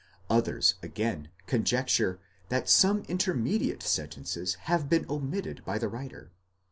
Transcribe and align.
Others, 0.31 0.73
again, 0.81 1.29
conjecture 1.45 2.19
that 2.49 2.67
some 2.67 3.03
intermediate 3.03 3.83
sentences 3.83 4.55
have 4.65 4.89
been 4.89 5.05
omitted 5.07 5.63
by 5.63 5.77
the 5.77 5.89
writer 5.89 6.31